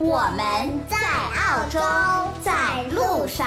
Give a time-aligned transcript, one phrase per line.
[0.00, 0.46] 我们
[0.88, 1.80] 在澳洲，
[2.40, 3.44] 在路上。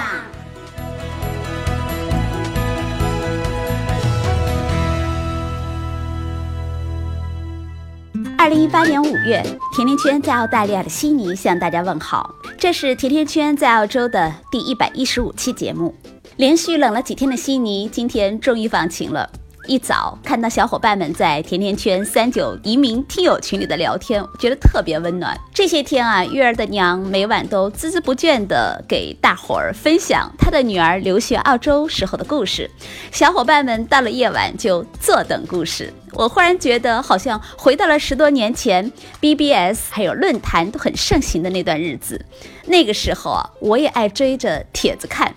[8.36, 9.42] 二零一八年五月，
[9.74, 12.34] 甜甜圈在澳大利亚的悉尼向大家问好。
[12.58, 15.94] 这是甜甜圈在澳洲的第一百一十五期节目。
[16.36, 19.26] 连续冷了几天的悉尼，今天终于放晴了。
[19.66, 25.38] 一早看到小伙伴们在甜甜圈三九移民听友群里的聊天，觉得特别温暖。
[25.54, 32.68] 这些天啊，月儿的娘每晚都孜孜不倦地给大伙儿分享她的女儿留学澳洲时候的故事。
[33.12, 35.92] 小伙伴们到了夜晚就坐等故事。
[36.14, 42.22] 我忽然觉得好像回到了十多年前，BBS 还有论坛都很盛行的那段日子。
[42.66, 45.34] 那个时候啊，我也爱追着帖子看。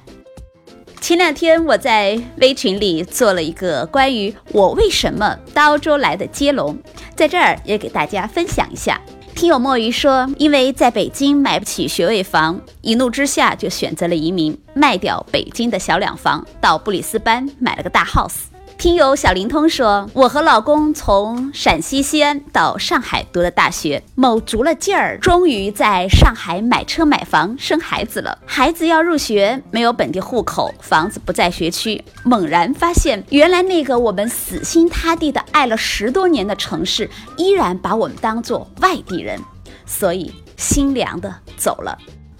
[1.05, 6.75] 前两天我在微群里做了一个关于我为什么到澳洲来的接龙，
[7.15, 8.99] 在这儿也给大家分享一下。
[9.35, 18.54] 听友墨鱼说，因为在北京买不起学位房，一怒之下就选择了移民，卖掉北京的小两房，到布里斯班买了个大 house。
[18.85, 28.37] 听友小灵通说，我和老公从陕西西安到上海读了大学，卯足了劲儿，终于在上海买车买房生孩子了。
[28.45, 39.41] 孩子要入学，没有本地户口，房子不在学区，猛然发现，原来那个我们死心塌地的爱了十多年的城市，依然把我们当做外地人，
[39.87, 41.97] 所以心凉的走了。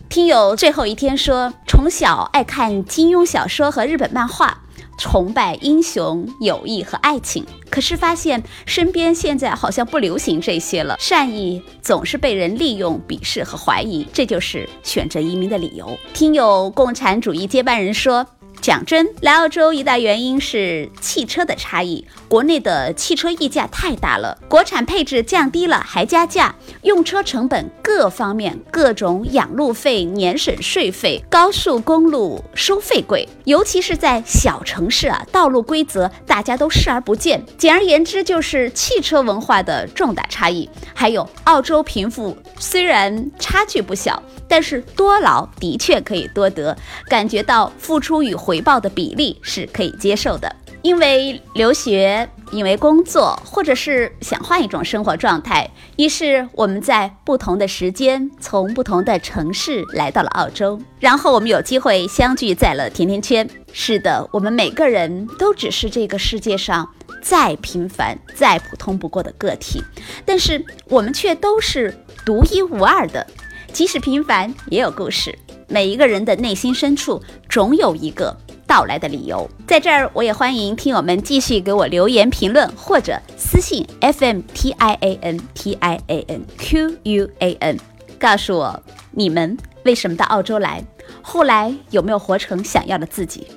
[0.09, 4.61] 听友最后一天说，从小爱看金庸小说和日本漫画。
[4.97, 10.95] 崇拜英雄、友谊和爱情，可是发现身边现在好像不流行这些了。
[10.97, 15.97] 善意总是被人利用、鄙视和怀疑，这就是选择移民的理由。
[16.13, 18.25] 听友共产主义接班人说。
[18.61, 22.05] 讲真，来澳洲一大原因是汽车的差异。
[22.27, 37.43] 国内的汽车溢价太大了，国产配置降低了还加价，用车成本各方面各种养路费、年审税费，高速公路收费贵，尤其是在小城市啊，道路规则大家都视而不见。
[37.57, 40.67] 简而言之，就是汽车文化的重大差异。
[40.93, 44.21] 还有澳洲贫富虽然差距不小。
[44.47, 46.77] 但是多劳的确可以多得，
[47.09, 50.55] 感觉到付出与回报的比例是可以接受的。
[50.83, 55.67] 因为留学，因为工作，或者是想换一种生活状态，
[55.97, 63.49] 于是我们在不同的时间，从不同的城市来到了澳洲，然后我们有机会相聚在了甜甜圈。
[63.73, 66.87] 是的，我们每个人都只是这个世界上
[67.19, 69.81] 再平凡、再普通不过的个体，
[70.23, 73.25] 但是我们却都是独一无二的。
[73.73, 75.35] 即使平凡，也有故事。
[75.67, 78.35] 每一个人的内心深处，总有一个
[78.67, 79.49] 到来的理由。
[79.67, 87.77] 在这儿，我也欢迎听友们继续给我留言评论，或者私信 f m t i a n t i a n q u a n，
[88.19, 90.83] 告诉我你们为什么到澳洲来，
[91.21, 93.47] 后来有没有活成想要的自己。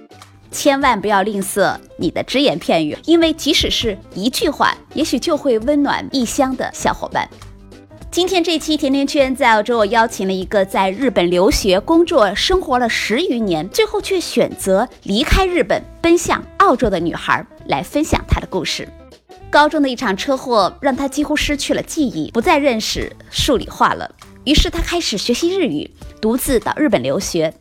[0.50, 7.28] 千万不要吝啬你的只言片语，因为即使是一句话，也许就会温暖异乡的小伙伴。
[8.10, 18.88] 今天这期甜甜圈在澳洲，我邀请了一个在日本留学、工作、生活了十余年，最后却选择离开日本奔向澳洲的女孩，来分享她的故事。
[19.50, 24.10] 高中的一场车祸让她几乎失去了记忆，不再认识数理化了。
[24.44, 27.52] 于是她开始学习日语，独自到日本留学。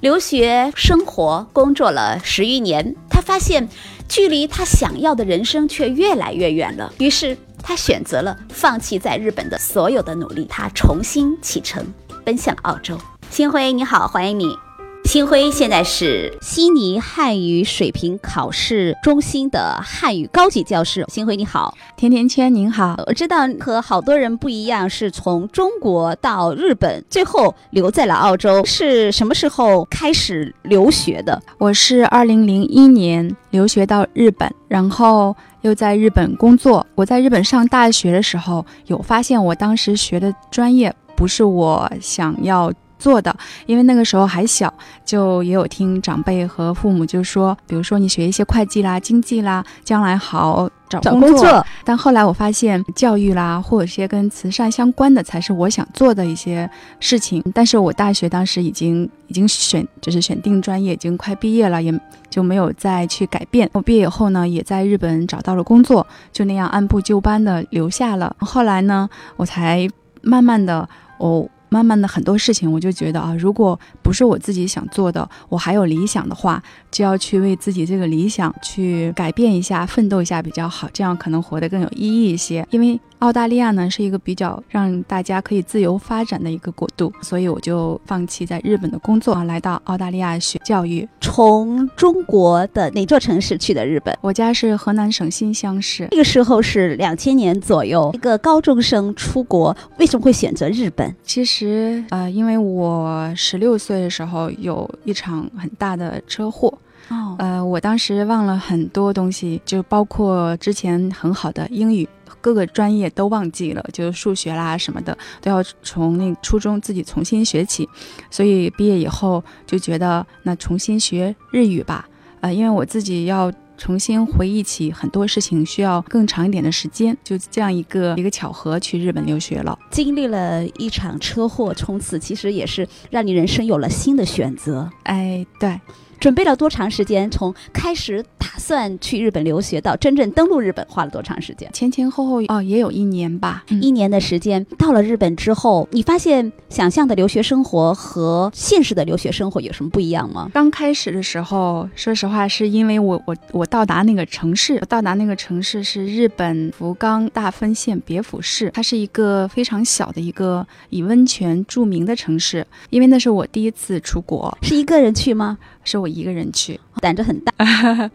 [0.00, 3.68] 留学、生活、工作了十余年，她发现
[4.08, 6.94] 距离她想要的人生却越来越远了。
[6.98, 7.36] 于是。
[7.68, 11.84] 他选择了放弃在日本的所有的努力，他重新启程，
[12.24, 12.96] 奔向澳洲。
[13.28, 14.56] 星辉，你好，欢迎你。
[15.06, 21.04] 星辉现在是悉尼汉语水平考试中心的汉语高级教师。
[21.06, 22.96] 星辉你好，甜甜圈您好。
[23.06, 28.64] 我知道和好多人不一样，是从中国到日本，最后留在了澳洲。
[28.64, 31.40] 是什么时候开始留学的？
[31.58, 36.84] 我是二零零一年留学到日本，然后又在日本工作。
[36.96, 42.72] 我在日本上大学的时候，有发现我当时学的专业不是我想要。
[42.98, 43.34] 做的，
[43.66, 44.72] 因为那个时候还小，
[45.04, 56.68] 就也有听长辈和父母就说，比如说你学一些会计啦、经济啦，将来好找找工工作，但后来我发现，教育啦，或者一些跟慈善相关的，才是我想做的一些
[57.00, 57.42] 事情。
[57.54, 61.92] 但是我大学当时已经已经选，就是选定专业，已经快毕业了，也
[62.30, 63.68] 就没有再去改变。
[63.72, 68.34] 我毕业以后呢，也在日本找到了工作，就那样按部就班的留下了。
[68.38, 69.88] 后来呢，我才
[70.22, 70.88] 慢慢的，
[71.18, 71.46] 我。
[71.76, 82.66] 慢慢的很多事情，我就觉得啊，如果不是我自己想做的，我还有理想的话，就要去为自己这个理想去改变一下、奋斗一下比较好，这样可能活得更有意义一些。
[82.70, 91.08] 因为澳大利亚呢是一个比较让大家可以自由发展的一个国度，所以我就放弃在日本的工作，来到澳大利亚学教育。
[91.20, 94.16] 从中国的哪座城市去的日本？
[94.20, 96.06] 我家是河南省新乡市。
[96.10, 101.14] 那个时候是两千年左右，一个高中生出国，为什么会选择日本？
[101.22, 106.72] 其实，呃，因为我十六岁的时候有一场很大的车祸。
[107.08, 112.08] 哦，呃，我当时忘了很多东西，就包括之前很好的英语，
[112.46, 117.88] 各个专业都忘记了，就是数学啦什么的都要从那初中自己重新学起。
[118.30, 122.08] 所以毕业以后就觉得，那重新学日语吧。
[122.40, 127.16] 呃，因为我自己要重新回忆起很多事情，需要更长一点的时间。
[127.24, 129.76] 就这样一个一个巧合，去日本留学了。
[129.90, 134.88] 经历了一场车祸，从此其实也是让你人生有了新的选择。
[135.02, 135.80] 哎，对。
[136.18, 137.30] 准备了多长时间？
[137.30, 141.70] 从开始打算去日本留学到真正登陆日本，花了多长时间？
[141.72, 144.64] 前前后后哦，也有一年吧，一年的时间。
[144.78, 150.50] 到了日本之后，你发现想象的留学生活和现实的留学生活有什么不一样吗？
[150.54, 162.66] 刚开始的时候，说实话，是因为我我我到达那个城市，到达那个城市是日本福冈大分县别府市，它是一个非常小的一个以温泉著名的城市。
[162.90, 165.58] 因为那是我第一次出国，是一个人去吗？
[165.86, 167.52] 是我一个人去，胆子很大。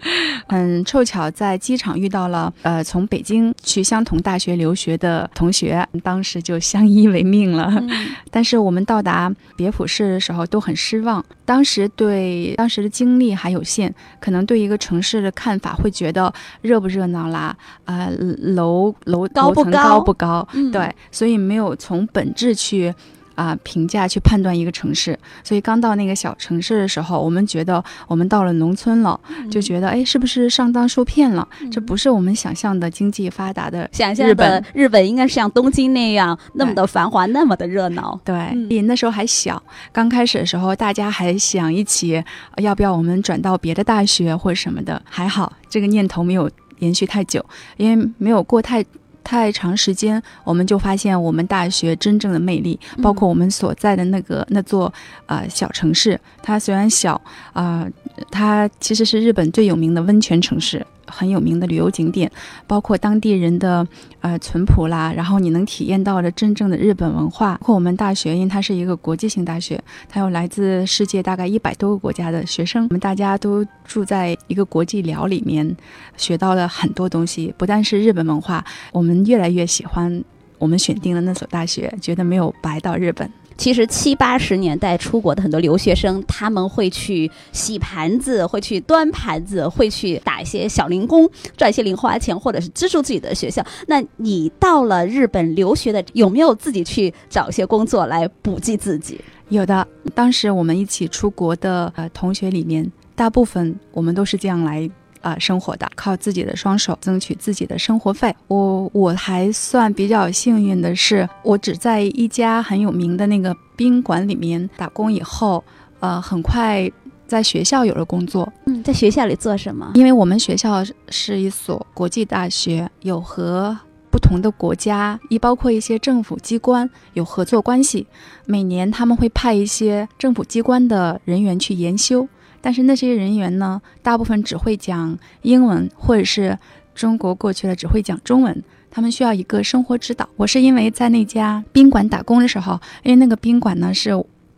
[0.48, 7.70] 嗯凑巧在机场遇到了呃从北京去相同大学留学的同学，当时就相依为命了。
[7.72, 7.90] 嗯
[8.30, 16.32] 但是我们到达别府市的时候都很失望，当时对当时的经历还有限，可能对一个城市的看法会觉得
[16.62, 22.94] 热不热闹啦，呃楼楼楼层高不高高不高，嗯对，所以没有从本质去。
[23.42, 31.48] 啊、评价去判断一个城市，所以刚到那个小城市的时候，我们觉得我们到了农村了，就觉得哎，是不是上当受骗了？
[31.72, 38.20] 这不是我们想象的经济发达的想象的日本日本应该是像东京那样那么的繁华，那么的热闹。
[38.24, 39.62] 对，嗯那时候还小，
[39.92, 42.24] 刚开始的时候，大家还想一起，
[42.56, 45.02] 呃要不要我们转到别的大学或者什么的。
[45.06, 46.50] 还好这个念头没有
[46.80, 47.44] 延续太久，
[47.78, 48.86] 因为没有过太。
[49.24, 54.92] 太长时间，我们就发现我们大学真正的魅力，包括我们所在的那个那座
[55.26, 56.20] 呃小城市。
[56.42, 57.20] 它虽然小，
[57.54, 57.88] 啊、
[58.30, 62.32] 它其实是日本最有名的温泉城市，很有名的旅游景点，
[62.66, 63.86] 包括当地人的
[64.22, 67.58] 呃淳朴啦，然后你能体验到的真正的日本文化。
[67.62, 75.76] 包括我们大学，因为它是一个国际性大学，它有来自世界大概一百多个国家的学生，我们大家都住在一个国际寮里面，
[76.16, 78.64] 学到了很多东西，不但是日本文化，
[78.94, 80.24] 我们越来越喜欢
[80.58, 83.30] 我们选定的那所大学，觉得没有白到日本。
[83.62, 93.64] 其实七八十年代出国的很多留学生，他们会去洗盘子，会去端盘子，会去打一些小零工，赚一些零花钱，或者是资助自己的学校。
[93.86, 99.22] 那你到了日本留学的，有没有自己去找一些工作来补给自己？
[99.50, 104.90] 有的，当时我们一起出国的呃同学里面，大部分我们都是这样来
[105.22, 108.36] 呃生活的，靠自己的双手争取自己的生活费。
[108.48, 115.64] 我我还算比较幸运的是，我只在一家很有名的那个宾馆里面打工以后，
[116.00, 116.92] 呃，很快
[117.28, 119.92] 在学校有了工作，嗯，在学校里做什么？
[119.96, 123.78] 因为我们学校是一所国际大学，有和
[124.12, 128.06] 不同的国家，亦包括一些政府机关有合作关系。
[128.46, 132.28] 每年他们会派一些政府机关的人员去研修，
[132.62, 136.58] 但是那些人员呢，大部分只会讲英文，或者是
[136.94, 138.64] 中国过去了只会讲中文。
[138.90, 140.28] 他们需要一个生活指导。
[140.36, 144.12] 我是因为在那家宾馆打工的时候，因为那个宾馆呢是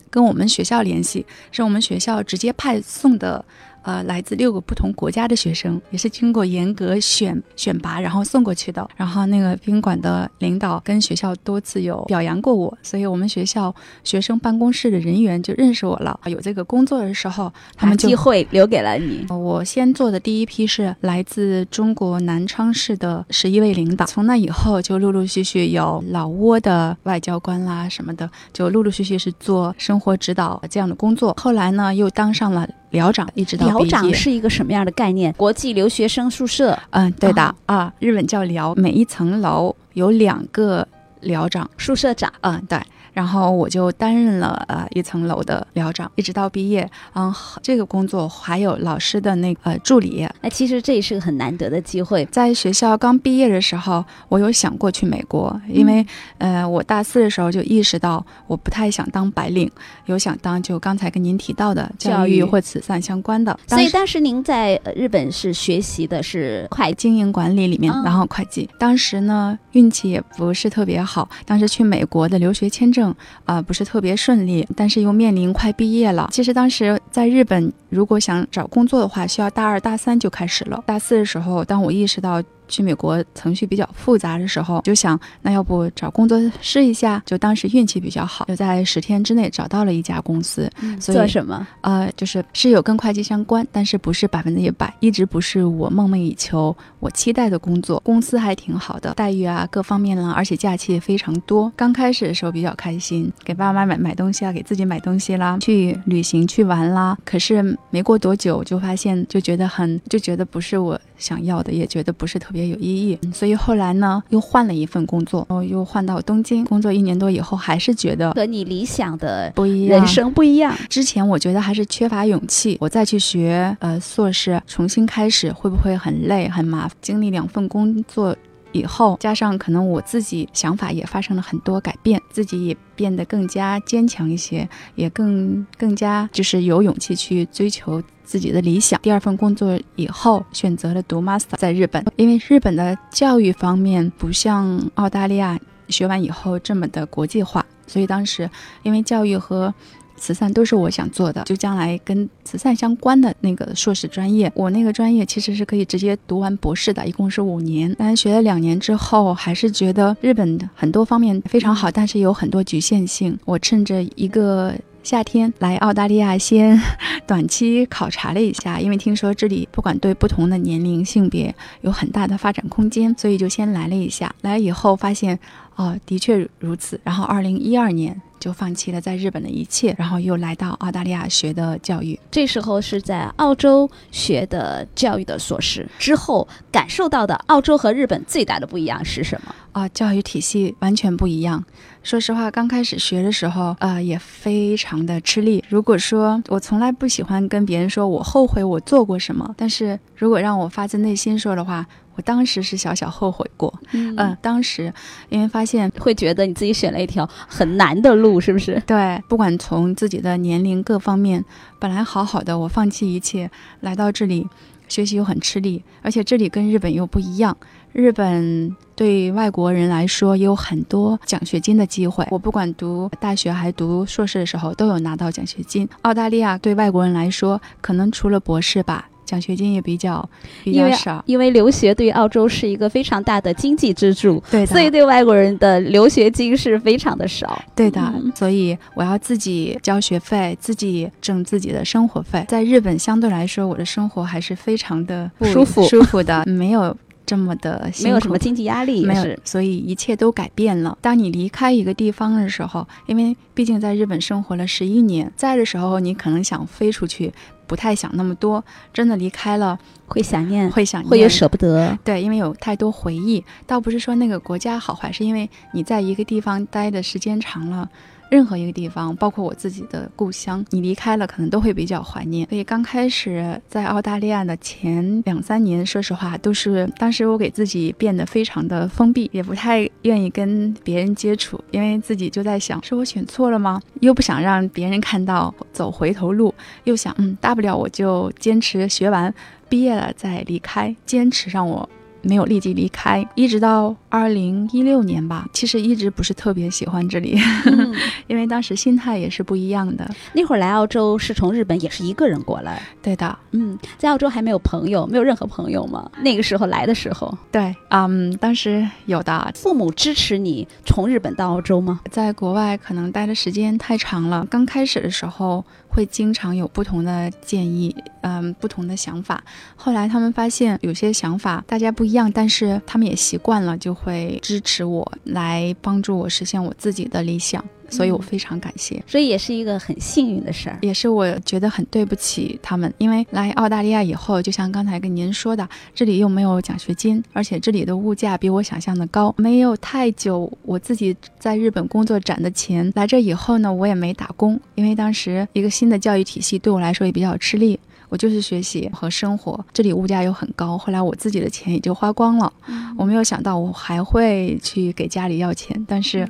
[0.10, 3.46] 跟我们学校联系，是我们学校直接派送的
[3.84, 8.90] 呃来自六个不同国家的学生，也是经过严格选选拔，然后送过去的。
[8.96, 13.74] 然后那个宾馆的领导跟学校多次有表扬过我，所以我们学校
[14.04, 16.20] 学生办公室的人员就认识我了。
[16.26, 19.26] 有这个工作的时候，他们就机会留给了你。
[19.30, 31.36] 我先做的第一批是来自中国南昌市的十一位领导，从那以后就陆陆续续有老挝的外交官啦什么的，就陆陆续续是做生活指导这样的工作。
[31.40, 33.86] 后来呢，又当上了寮长，一直到寮。
[33.86, 35.34] 长是一个什么样的概念？
[35.34, 40.88] 国际留学生宿舍嗯，对的啊啊，日本叫寮，每一层楼有两个
[41.22, 41.68] 寮长。
[41.78, 42.32] 宿舍长。
[42.42, 42.80] 嗯，对。
[43.14, 46.90] 然后我就担任了呃一层楼的寮长，一直到毕业。
[47.16, 50.28] 嗯，这个工作还有老师的那个呃助理。
[50.42, 52.26] 那其实这也是个很难得的机会。
[52.26, 56.06] 在学校刚毕业的时候，我有想过去美国，因为、
[56.40, 59.70] 呃我大四的时候就意识到我不太想当白领，
[60.06, 63.58] 有想当就刚才跟您提到的教教育育或慈善相关的。
[63.68, 68.70] 所以当时您在呃日本是学习的是会计，经营管理里面，哦然后会计。
[68.80, 73.14] 当时呢，运气也不是特别好，当时去美国的留学签证
[73.46, 76.30] 啊、不是特别顺利，但是又面临快毕业了。
[76.32, 80.84] 其实当时在日本，如果想找工作的话，需要大二大三就开始了。
[80.86, 82.42] 大四的时候，当我意识到。
[82.74, 87.22] 去美国程序比较复杂的时候，就想那要不找工作试一下？
[87.26, 90.68] 就当时运气比较好，就在十天之内找到了一家公司，
[91.00, 91.68] 做什么？
[91.82, 98.02] 呃，就是是有跟会计相关，但是不是百分之一百，一直不是我梦寐以求、我期待的工作。
[98.04, 101.72] 公司还挺好的，待遇啊各方面啦，而且假期也非常多。
[101.76, 107.18] 刚开始的时候比较开心，给爸妈买买东西啊，给自己买东西啦，去旅行去玩啦。
[107.24, 113.18] 可是没过多久就发现，就觉得很，就觉得不是我想要的，也觉得不是特别有意义。
[113.34, 120.76] 所以后来呢，又换了一份工作，然后又换到东京工作一年多以后，还是觉得和你理想的不一样，人生不一样。
[120.90, 126.98] 之前我觉得还是缺乏勇气，我再去学呃硕士，重新开始会不会很累很麻烦？
[127.02, 128.36] 经历两份工作
[128.74, 139.00] 以后，加上可能我自己想法也发生了很多改变，自己也变得更加坚强一些，也更更加就是有勇气去追求自己的理想。
[139.02, 148.50] 第二份工作以后，选择了读 master 在日本，因为日本的教育方面不像澳大利亚学完以后这么的国际化，所以当时
[148.82, 149.74] 因为教育和
[150.18, 157.94] 慈善都是我想做的，就将来跟慈善相关的那个硕士专业，我那个专业其实是可以直接读完博士的，一共是五年。
[157.98, 163.38] 但学了两年之后，还是觉得日本很多方面非常好，但是有很多局限性。
[163.46, 164.74] 我趁着一个。
[165.04, 166.82] 夏天来澳大利亚先
[167.28, 174.34] 短期考察了一下，因为听说这里不管对不同的年龄、性别有很大的发展空间，所以就先来了一下。
[174.44, 175.38] 来以后发现，
[175.76, 176.98] 哦，的确如此。
[177.04, 182.20] 然后二零一二年就放弃了在日本的一切，然后又来到澳大利亚学的教育。
[182.30, 189.56] 这时候是在澳洲学的教育的硕士，之后感受到的澳洲和日本最大的不一样是什么？
[189.72, 191.64] 啊、教育体系完全不一样。
[192.04, 195.64] 说实话，刚开始学的时候，呃，也非常的吃力。
[195.70, 203.74] 如果说我从来不喜欢跟别人说我后悔我做过什么，但是如果让我发自内心说的话，我当时是小小后悔过。
[203.92, 204.94] 嗯嗯、当时
[205.30, 208.82] 因为发现会觉得你自己选了一条很难的路，是不是？
[208.86, 211.44] 对，不管从自己的年龄各方面，
[211.80, 213.50] 本来好好的，我放弃一切
[213.82, 214.48] 来到这里
[214.88, 217.56] 学习又很吃力，而且这里跟日本又不一样。
[217.92, 225.88] 日本对外国人来说也有很多奖学金的机会，我不管读大学还读硕士的时候都有拿到奖学金。
[226.02, 230.24] 澳大利亚对外国人来说，可能除了博士吧，奖学金也比较
[230.64, 231.24] 比较少。
[231.26, 237.60] 因为留学对于澳洲是一个非常大的经济支柱，对的，所以对外国人的留学金是非常的少。
[237.76, 242.46] 对的，嗯所以我要自己交学费，自己挣自己的生活费。
[242.48, 250.98] 在日本相对来说，我的生活还是非常的不舒服舒服的，没有这么的辛苦没有什么经济压力，没有，所以一切都改变了。
[251.02, 257.32] 当你离开一个地方的时候，因为毕竟在日本生活了十一年，在的时候你可能想飞出去，
[257.66, 258.64] 不太想那么多。
[258.94, 261.98] 真的离开了，会想念，会想念，会有舍不得。
[262.04, 267.90] 对，因为有太多回忆，倒不是说那个国家好坏，是因为你在一个地方待的时间长了。
[268.34, 272.50] 任何一个地方，包括我自己的故乡，你离开了，可能都会比较怀念。
[272.50, 283.80] 所以刚开始在澳大利亚的前两三年，说实话，都是当时我给自己变得非常的封闭，也不太愿意跟别人接触，因为自己就在想，是我选错了吗？
[284.00, 286.52] 又不想让别人看到走回头路，
[286.86, 289.32] 又想，嗯，大不了我就坚持学完，
[289.70, 291.88] 毕业了再离开，坚持让我
[292.24, 297.94] 没有立即离开，一直到二零一六年吧，其实一直不是特别喜欢这里，嗯
[298.28, 300.10] 因为当时心态也是不一样的。
[300.34, 306.10] 那会儿来澳洲是从日本也是一个人过来，对的，嗯，在澳洲还没有朋友，没有任何朋友吗？
[306.22, 312.00] 那个时候来的时候，对，嗯，当时有的，父母支持你从日本到澳洲吗？
[312.10, 319.44] 在国外可能待的时间太长了，刚开始的时候会经常有不同的建议，嗯，不同的想法。
[319.76, 329.02] 后来他们发现有些想法大家不一样，但是他们也习惯了，就会支持我来帮助我实现我自己的理想，所以我非常感谢。
[329.08, 330.78] 所以也是一个很幸运的事儿。
[330.82, 339.34] 也是我觉得很对不起他们，因为来澳大利亚以后，就像刚才跟您说的，这里又没有奖学金，而且这里的物价比我想象的高。
[339.38, 347.80] 没有太久，我自己在日本工作攒的钱，来这以后呢，我也没打工，因为当时一个新的教育体系对我来说也比较吃力。
[348.10, 352.54] 我就是学习和生活，这里物价又很高，后来我自己的钱也就花光了。
[352.96, 356.28] 我没有想到我还会去给家里要钱，但是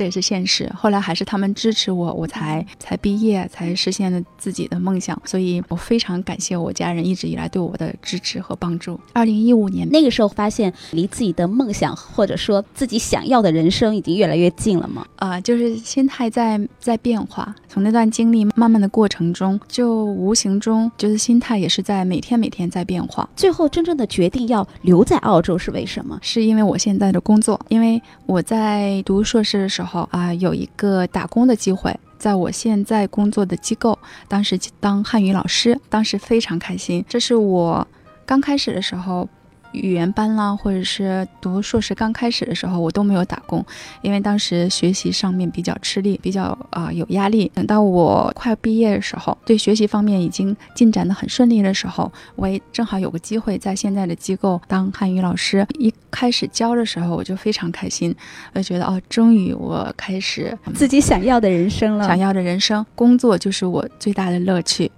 [0.00, 0.66] 这也是现实。
[0.74, 5.20] 后来还是他们支持我，我才才毕业，才实现了自己的梦想。
[5.26, 8.98] 所以我非常感谢我家人一直以来对我的支持和帮助。
[9.12, 15.06] 二零一五年，那个时候发现离自己的梦想或者说自己想要的人生已经越来越近了吗？
[15.16, 17.54] 啊、就是心态在在变化。
[17.68, 23.28] 从那段经历慢慢的过程中，就无形中就是心态也是在每天每天在变化。
[23.36, 26.18] 最后真正的决定要留在澳洲是为什么？
[26.22, 31.98] 是因为我现在的工作，因为我在读硕士的时候啊、有一个打工的机会。
[32.18, 37.02] 在我现在工作的机构，当时当汉语老师，当时非常开心。
[37.08, 37.86] 这是我
[38.26, 39.26] 刚开始的时候，
[39.72, 43.64] 语言班啦，或者是读硕士刚开始的时候，我都没有打工，
[44.02, 47.50] 因为当时学习上面比较吃力，比较啊、有压力。
[47.54, 55.66] 等到我快毕业的时候，对学习方面已经进展的很顺利的时候，我也正好有个机会在现在的机构当汉语老师。
[55.78, 58.14] 一开始教的时候，我就非常开心，
[58.54, 62.06] 我觉得哦，终于我开始自己想要的人生了。
[62.06, 64.90] 想要的人生，工作就是我最大的乐趣，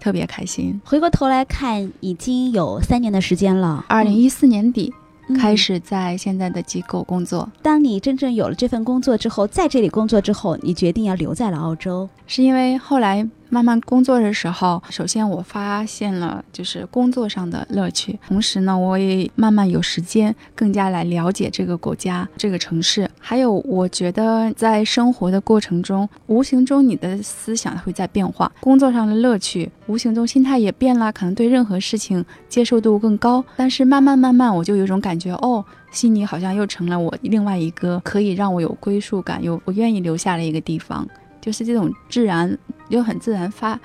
[0.00, 0.80] 特别开心。
[0.84, 3.84] 回过头来看，已经有三年的时间了。
[3.88, 4.92] 二零一四年底
[5.28, 12.08] 嗯开始在现在的机构工作，当你真正有了这份工作之后，在这里工作之后，你决定要留在了澳洲。
[12.26, 23.08] 是因为后来慢慢工作的时候，首先我发现了就是工作上的乐趣，同时呢，我也慢慢有时间更加来了解这个国家、这个城市。
[23.18, 33.44] 还有，我觉得在生活的过程中，无形中你的思想会在变化，工作上的乐趣，无形中心态也变了，可能对任何事情接受度更高。
[33.56, 35.64] 但是慢慢慢慢，我就有种感觉，哦。
[35.90, 41.08] 悉尼好像又成了我另外一个可以让我有归属感、有我愿意留下的一个地方。
[41.40, 42.56] 就是这种自然
[42.88, 43.78] 又很自然发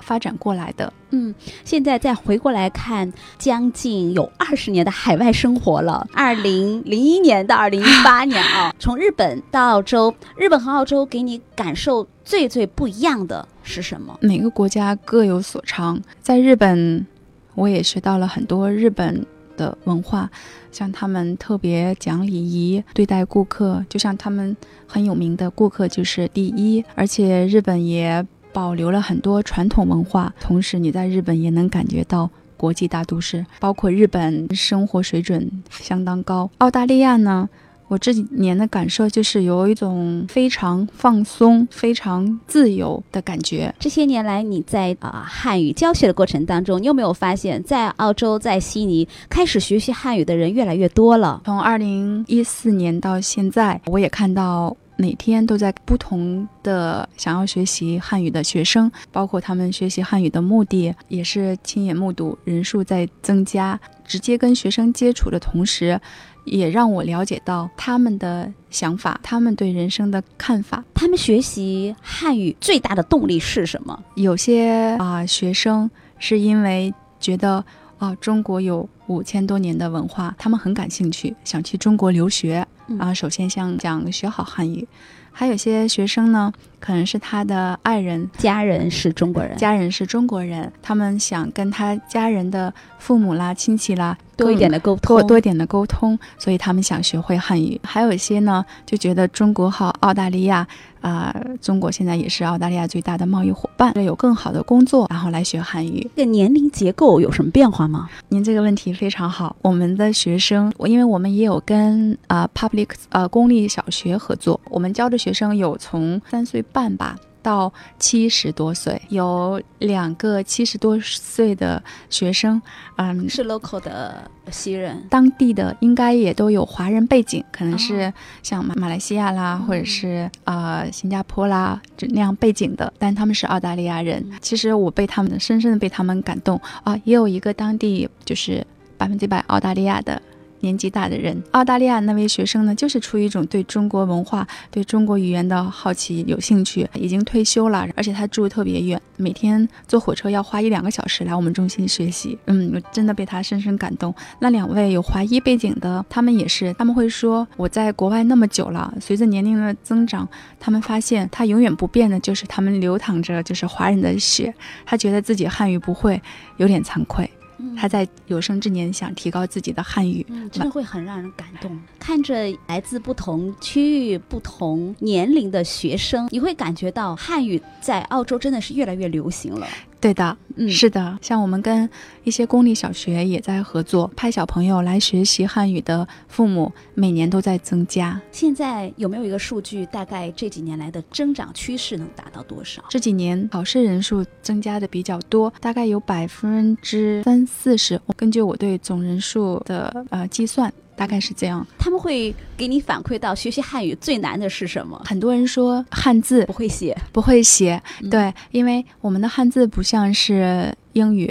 [0.00, 0.92] 发展过来的。
[1.10, 1.34] 嗯，
[1.64, 6.06] 现在再回过来看，将近有二十年的海外生活了。
[6.14, 14.16] 二零零一年到二零一八年啊， 从日本到澳洲，日本和澳洲给你感受最最不一样的是什么？
[14.22, 17.06] 每个国家各有所长，在日本，
[17.54, 20.30] 我也学到了很多日本的文化，
[20.70, 32.30] 像他们特别讲礼仪对待顾客，就像他们很有名的顾客就是第一，而且日本也保留了很多传统文化，同时你在日本也能感觉到。
[32.54, 36.48] 国际大都市，包括日本生活水准相当高。
[36.58, 37.48] 澳大利亚呢，
[37.92, 43.74] 我这几年的感受就是有一种非常放松、非常自由的感觉。
[43.78, 51.42] 这些年来，你在啊、汉语教学的过程当中，你有没有发现，在澳洲，在悉尼开始学习汉语的人越来越多了？
[51.44, 63.78] 从二零一四年到现在，我也看到每天都在不同的想要学习汉语的学生，包括他们学习汉语的目的，也是亲眼目睹人数在增加。
[64.04, 65.98] 直接跟学生接触的同时，
[66.44, 70.84] 也让我了解到他们的想法，他们对人生的看法。
[70.94, 74.02] 他们学习汉语最大的动力是什么？
[74.14, 77.64] 有些啊、学生是因为觉得
[77.98, 82.66] 啊、中国有五千多年的文化，他们很感兴趣，想去中国留学。
[82.88, 84.86] 嗯啊，首先想想学好汉语。
[85.30, 86.52] 还有些学生呢，
[86.82, 97.80] 可能是他的爱人、家人是中国人，家人是中国人，他们想跟他家人的父母啦、亲戚啦多一点的沟通，多多一点的沟通，所以他们想学会汉语。
[97.84, 100.66] 还有一些呢，就觉得中国好澳大利亚
[101.00, 106.08] 啊、中国现在也是澳大利亚最大的贸易伙伴，有更好的工作，然后来学汉语。
[106.16, 108.08] 这个年龄结构有什么变化吗？
[108.28, 109.54] 您这个问题非常好。
[109.62, 122.62] 我们的学生，我因为我们也有跟啊、public 呃公立小学合作，我们教的学生有从三岁半吧到七十多岁，有两个七十多岁的学生，
[122.96, 128.12] 嗯，是 local 的西人，当地的应该也都有华人背景，可能是
[128.44, 134.24] 像马马来西亚啦，或者是呃新加坡啦，就那样背景的，但他们是澳大利亚人。
[134.40, 138.64] 其实我被他们深深的被他们感动啊，也有一个当地就是
[138.96, 140.22] 百分之百澳大利亚的。
[140.62, 152.38] 年纪大的人，澳大利亚那位学生呢，就是出于一种对中国文化、对中国语言的好奇、有兴趣，已经退休了，而且他住特别远，每天坐火车要花一两个小时来我们中心学习。
[152.46, 154.14] 嗯，我真的被他深深感动。
[154.38, 160.28] 那两位有华裔背景的，他们也是，他们会说我在国外那么久了，随着年龄的增长，
[160.60, 164.54] 他们发现他永远不变的就是他们流淌着就是华人的血，
[164.86, 166.22] 他觉得自己汉语不会，
[166.58, 167.28] 有点惭愧。
[167.76, 171.78] 他在有生之年想提高自己的汉语，真的会很让人感动。
[171.98, 172.34] 看着
[172.66, 179.66] 来自不同区域、不同年龄的学生，你会感觉到汉语在澳洲真的是越来越流行了。
[180.02, 181.88] 对的，嗯，是的，像我们跟
[182.24, 188.20] 一些公立小学也在合作，派小朋友来学习汉语的父母每年都在增加。
[188.32, 192.82] 现在有没有一个数据，大概这几年来的增长趋势能达到多少？
[192.88, 198.00] 这几年考试人数增加的比较多，大概有百分之三四十。
[198.06, 200.72] 我根据我对总人数的呃计算。
[201.02, 204.96] 大概是这样，他们会给你反馈到学习汉语最难的是什么？
[205.04, 207.82] 很多人说汉字不会写，不会写。
[208.08, 211.28] 对，因为我们的汉字不像是英语，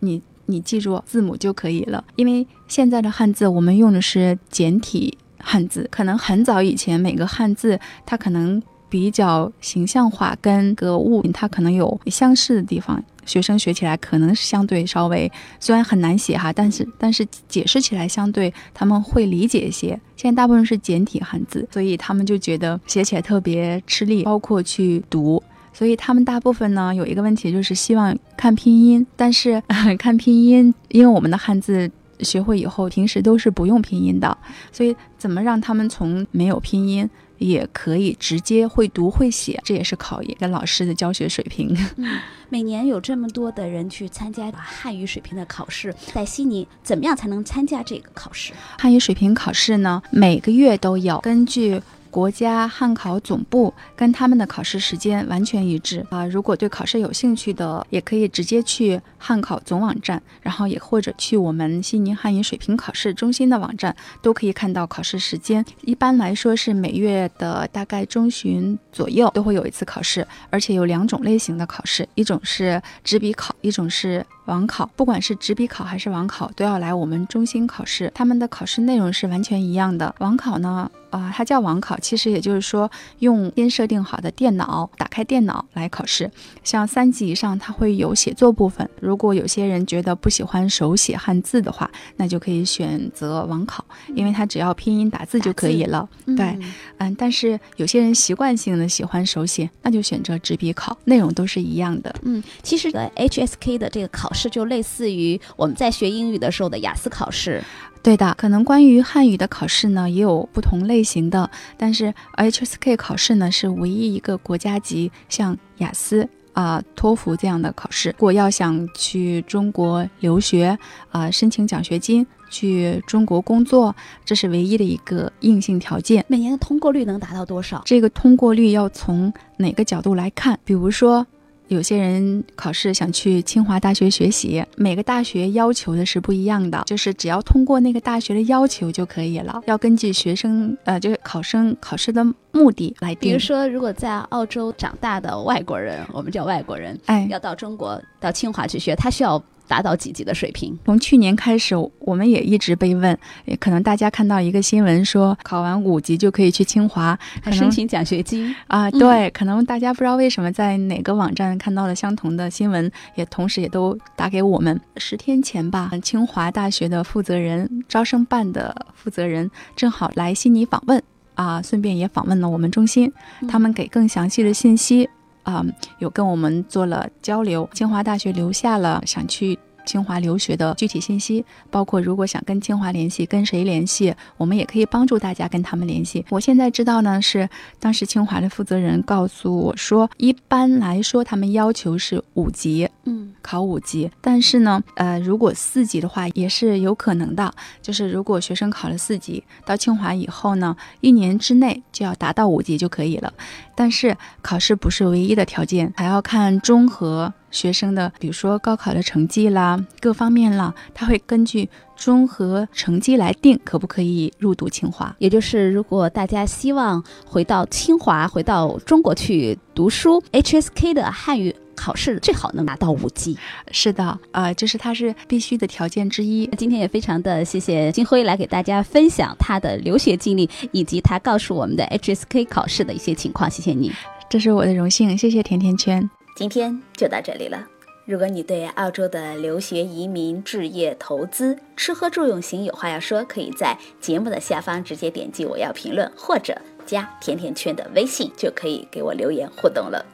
[0.00, 2.04] 你你记住字母就可以了。
[2.16, 13.02] 因为现在的汉字我们用的是简体汉字，可能很早以前每个汉字它可能比较形象化，跟个物它可能有相似的地方。
[13.26, 19.98] 学生学起来可能是相对稍微，虽然很难写哈，但是但是解释起来相对他们会理解一些。
[20.16, 25.42] 现在大部分是简体汉字，所以他们就觉得写起来特别吃力，包括去读。
[25.72, 29.60] 所以他们大部分呢有一个问题就是希望看拼音，但是
[29.98, 34.38] 看拼音，因为我们的汉字学会以后，平时都是不用拼音的，
[34.70, 37.10] 所以怎么让他们从没有拼音？
[37.38, 41.76] 也可以直接会读会写，这也是考验跟老师的教学水平。
[41.96, 42.18] 嗯，
[42.48, 48.52] 每年有这么多的人去参加汉语水平的考试，在悉尼怎么样才能参加这个考试？
[48.78, 51.80] 汉语水平考试呢，每个月都有，根据。
[52.14, 56.24] 国家汉考总部跟他们的考试时间完全一致啊！
[56.24, 65.64] 如果对考试有兴趣的，也可以直接去汉考总网站，然后也或者去我们悉尼汉语水平考试中心的网站，都可以看到考试时间。
[65.80, 74.88] 一般来说是每月的大概中旬左右都会有一次考试，而且有两种类型的考试，一种是纸笔考，一种是网考。
[74.94, 78.12] 不管是纸笔考还是网考，都要来我们中心考试。
[78.14, 80.14] 他们的考试内容是完全一样的。
[80.20, 80.88] 网考呢？
[81.14, 86.28] 啊，它叫网考，其实也就是说用先设定好的电脑，打开电脑来考试。
[86.64, 88.88] 像三级以上，它会有写作部分。
[89.00, 96.08] 如果有些人觉得不喜欢手写汉字的话，那就可以选择网考，因为它只要拼音打字就可以了。
[96.36, 96.58] 对，
[96.98, 102.12] 嗯，但是有些人习惯性的喜欢手写，那就选择纸笔考，内容都是一样的。
[102.22, 107.62] 嗯，其实 HSK 的这个考试就类似于我们在学英语的时候的雅思考试。
[108.04, 118.10] 对的，可能关于汉语的考试呢，也有不同类型的，但是 HSK 考试呢是唯一一个国家级像雅思啊、托福这样的考试。
[118.10, 120.78] 如果要想去中国留学
[121.10, 126.22] 啊，申请奖学金，去中国工作，这是唯一的一个硬性条件。
[126.28, 127.80] 每年的通过率能达到多少？
[127.86, 130.58] 这个通过率要从哪个角度来看？
[130.62, 131.26] 比如说。
[131.68, 139.62] 有些人考试想去清华大学学习，每个大学要求的是不一样的，就是只要通过那个大学的要求就可以了。
[139.66, 143.30] 要根据学生呃，就是考生考试的目的来定。
[143.30, 149.42] 比如说，如果在澳洲长大的外国人，我们叫外国人，哎，要到中国到清华去学，他需要。
[149.66, 150.78] 达到几级的水平？
[150.84, 157.18] 从去年开始，我们也一直被问，也可能大家看到一个新闻说，考完五级就可以去清华
[157.50, 158.90] 申请奖学金啊。
[158.90, 164.80] 对，可能大家不知道为什么在哪个网站看到了相同的新闻，也同时也都打给我们。
[164.96, 171.02] 十天前吧，清华大学的负责人、招生办的负责人正好来悉尼访问
[171.34, 173.12] 啊，顺便也访问了我们中心，
[173.48, 175.08] 他们给更详细的信息。
[175.44, 175.64] 啊，
[176.00, 186.24] 有跟我们做了交流，清华大学留下了想去清华留学的具体信息，包括如果想跟清华联系，跟谁联系，我们也可以帮助大家跟他们联系。
[186.30, 193.32] 我现在知道呢，是当时清华的负责人告诉我说，一般来说他们要求是五级，嗯。
[193.42, 194.10] 考五级。
[194.22, 197.52] 但是呢，呃，如果四级的话也是有可能的。
[197.82, 203.30] 就是如果学生考了四级，到清华以后呢，一年之内就要达到五级就可以了。
[203.74, 215.14] 但是考试不是唯一的条件，还要看综合学生的，比如说高考的成绩啦，各方面啦，他会根据综合成绩来定可不可以入读清华。
[215.18, 221.54] 也就是如果大家希望回到清华，回到中国去读书，HSK 的汉语。
[221.76, 223.36] 考试最好能拿到五级，
[223.72, 226.46] 是的，呃，就是它是必须的条件之一。
[226.56, 233.50] 今天也非常的谢谢金辉来给大家分享他的留学经历，以及他告诉我们的 HSK 考试的一些情况。
[233.50, 233.92] 谢谢你，
[234.30, 235.18] 这是我的荣幸。
[235.18, 237.68] 谢谢甜甜圈，今天就到这里了。
[238.06, 250.04] 如果你对澳洲的留学、移民、置业、投资、吃喝住用行有话要说，可以在节目的下方直接点击我要评论，或者加甜甜圈的微信，就可以给我留言互动了。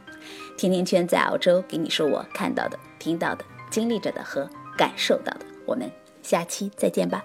[0.56, 5.46] 甜甜圈在澳洲给你说我看到的、听到的、经历着的和感受到的。
[5.66, 5.90] 我们
[6.22, 7.22] 下期再见吧。